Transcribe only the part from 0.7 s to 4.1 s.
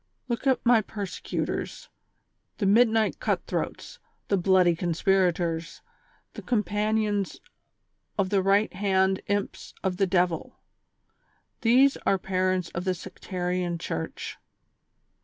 persecu tors, the midnight cut throats,